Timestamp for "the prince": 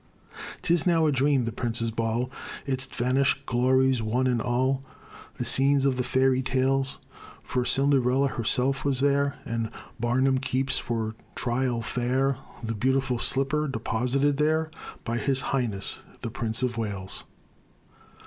16.21-16.63